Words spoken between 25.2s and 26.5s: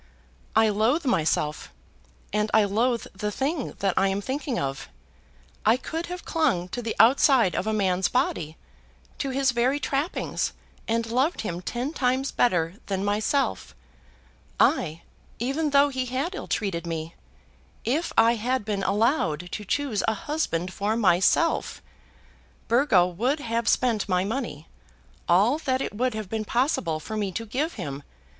all that it would have been